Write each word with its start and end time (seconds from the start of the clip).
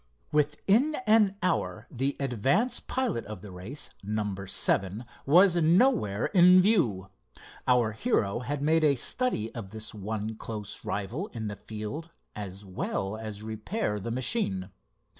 Within 0.31 0.95
an 1.05 1.37
hour 1.43 1.85
the 1.91 2.17
advance 2.19 2.79
pilot 2.79 3.23
of 3.27 3.43
the 3.43 3.51
race, 3.51 3.91
number 4.03 4.47
seven, 4.47 5.05
was 5.27 5.57
nowhere 5.57 6.25
in 6.33 6.59
view. 6.59 7.09
Our 7.67 7.91
hero 7.91 8.39
had 8.39 8.63
made 8.63 8.83
a 8.83 8.95
study 8.95 9.53
of 9.53 9.69
this 9.69 9.93
one 9.93 10.37
close 10.37 10.83
rival 10.83 11.27
in 11.33 11.49
the 11.49 11.55
field 11.55 12.09
as 12.35 12.65
well 12.65 13.15
as 13.15 13.43
repair 13.43 13.99
the 13.99 14.09
machine. 14.09 14.71